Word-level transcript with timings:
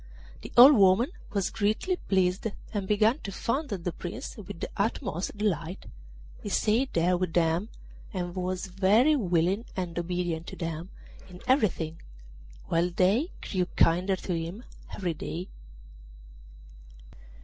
The 0.41 0.51
old 0.57 0.75
woman 0.77 1.11
was 1.31 1.51
greatly 1.51 1.95
pleased, 1.97 2.47
and 2.73 2.87
began 2.87 3.19
to 3.19 3.31
fondle 3.31 3.77
the 3.77 3.91
Prince 3.91 4.35
with 4.35 4.59
the 4.61 4.69
utmost 4.75 5.37
delight. 5.37 5.85
He 6.41 6.49
stayed 6.49 6.93
there 6.93 7.15
with 7.15 7.33
them, 7.33 7.69
and 8.11 8.35
was 8.35 8.65
very 8.65 9.15
willing 9.15 9.65
and 9.77 9.99
obedient 9.99 10.47
to 10.47 10.55
them 10.55 10.89
in 11.29 11.39
everything, 11.45 12.01
while 12.65 12.89
they 12.89 13.27
grew 13.47 13.67
kinder 13.75 14.15
to 14.15 14.33
him 14.35 14.63
every 14.91 15.13
day. 15.13 15.49